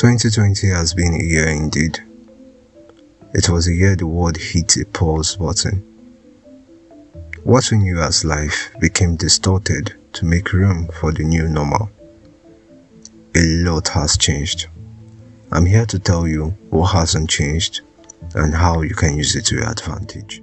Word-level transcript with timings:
2020 0.00 0.68
has 0.68 0.94
been 0.94 1.12
a 1.12 1.22
year 1.22 1.46
indeed. 1.48 2.02
It 3.34 3.50
was 3.50 3.68
a 3.68 3.74
year 3.74 3.96
the 3.96 4.06
world 4.06 4.38
hit 4.38 4.78
a 4.78 4.86
pause 4.86 5.36
button. 5.36 5.82
What 7.44 7.70
we 7.70 7.76
knew 7.76 8.00
as 8.00 8.24
life 8.24 8.70
became 8.80 9.16
distorted 9.16 9.92
to 10.14 10.24
make 10.24 10.54
room 10.54 10.88
for 10.98 11.12
the 11.12 11.22
new 11.22 11.46
normal. 11.48 11.90
A 13.36 13.42
lot 13.62 13.88
has 13.88 14.16
changed. 14.16 14.68
I'm 15.52 15.66
here 15.66 15.84
to 15.84 15.98
tell 15.98 16.26
you 16.26 16.56
what 16.70 16.94
hasn't 16.94 17.28
changed 17.28 17.82
and 18.34 18.54
how 18.54 18.80
you 18.80 18.94
can 18.94 19.18
use 19.18 19.36
it 19.36 19.44
to 19.48 19.56
your 19.56 19.70
advantage. 19.70 20.42